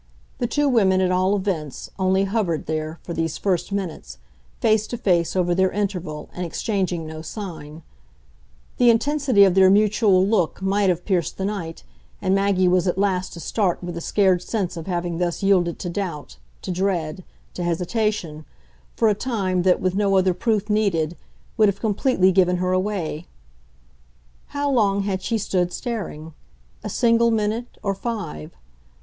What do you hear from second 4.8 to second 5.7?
to face over their